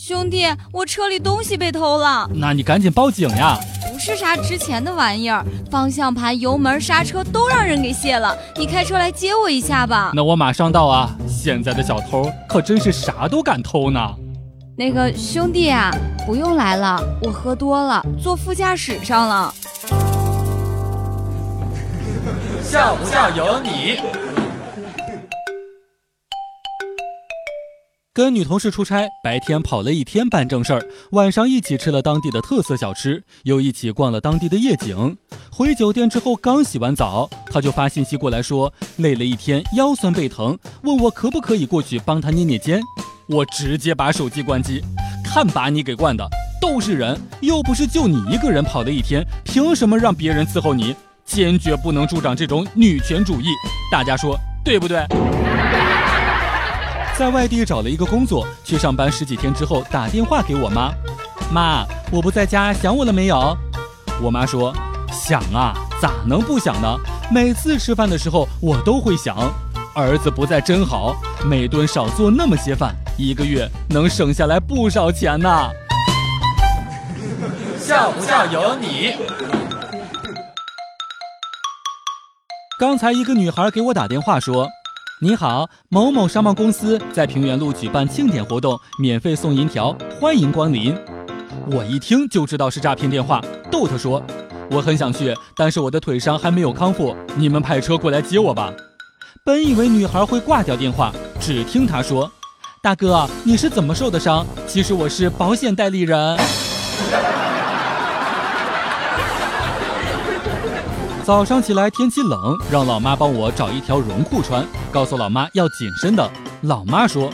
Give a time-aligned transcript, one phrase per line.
[0.00, 2.30] 兄弟，我车里东西被偷了。
[2.32, 3.58] 那你赶紧报警呀！
[3.92, 8.32] 不是啥值钱的玩意儿，方向盘、油门、刹车都让人给卸了。
[8.56, 10.12] 你开车来接我一下吧。
[10.14, 11.10] 那我马上到啊！
[11.26, 14.00] 现在的小偷可真是啥都敢偷呢。
[14.76, 15.90] 那个兄弟啊，
[16.24, 19.52] 不用来了，我喝多了，坐副驾驶上了。
[22.62, 23.98] 笑不笑由你。
[28.18, 35.16] 跟女同事出差，白天跑了一天办正事儿，晚上一起吃了当地的特色小吃，又一起逛了当地的夜景。
[35.52, 42.82] 回酒店之后刚洗完澡，他就发信息过来说累了一天，腰酸背疼，问我可不可以过去帮他捏捏肩。
[43.28, 44.82] 我直接把手机关机，
[45.24, 46.28] 看把你给惯的，
[46.60, 50.92] 都是人，又不是就你一个人跑了一天，凭什么让别人伺候你？
[51.24, 53.44] 坚决不能助长这种女权主义，
[53.92, 55.06] 大家说对不对？
[57.18, 60.92] 在外地找了一个工作，去上班十几天之后，打电话给我妈，
[61.52, 63.58] 妈，我不在家，想我了没有？
[64.22, 64.72] 我妈说，
[65.10, 66.96] 想啊，咋能不想呢？
[67.28, 69.36] 每次吃饭的时候，我都会想，
[69.96, 75.70] 儿子不在真好，每顿少做那么些饭，一个月能省下来不少钱呢。
[77.80, 79.16] 笑不笑由你。
[82.78, 84.68] 刚才一个女孩给我打电话说。
[85.20, 90.96] 你好，某某商贸公司在平原路举办庆典活动，免费送银条，欢迎光临。
[91.72, 94.22] 我一听就知道是诈骗电话，逗他说
[94.70, 98.72] ：“我很想去，但是我的腿伤还没有康复，你们派车过来接我吧。”
[99.44, 102.30] 本以为女孩会挂掉电话，只听她说
[102.80, 104.46] ：“大哥，你是怎么受的伤？
[104.68, 106.38] 其实我是保险代理人。”
[111.28, 116.26] 早上起来天气冷，让老妈帮我找一条绒裤穿，告诉老妈要紧身的。
[116.62, 117.30] 老妈说：“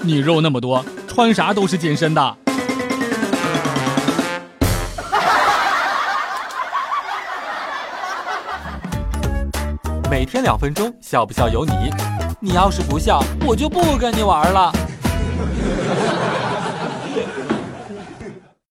[0.00, 2.36] 你肉那么多，穿啥都是紧身的。”
[10.10, 11.90] 每天两分钟，笑不笑由你。
[12.40, 14.72] 你要是不笑，我就不跟你玩了。